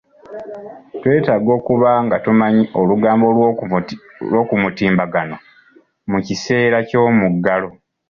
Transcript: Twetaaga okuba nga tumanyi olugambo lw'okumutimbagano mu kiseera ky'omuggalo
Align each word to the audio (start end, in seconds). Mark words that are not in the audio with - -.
Twetaaga 1.01 1.51
okuba 1.59 1.89
nga 2.05 2.17
tumanyi 2.25 2.63
olugambo 2.79 3.25
lw'okumutimbagano 4.27 5.35
mu 6.11 6.19
kiseera 6.27 6.77
ky'omuggalo 6.89 7.69